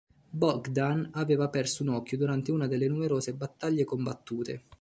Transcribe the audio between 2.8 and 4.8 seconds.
numerose battaglie combattute.